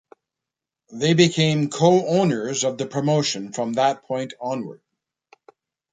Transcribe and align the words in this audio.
They 0.91 1.13
became 1.13 1.69
co-owners 1.69 2.63
of 2.63 2.79
the 2.79 2.87
promotion 2.87 3.53
from 3.53 3.73
that 3.73 4.01
point 4.03 4.33
onward. 4.41 4.81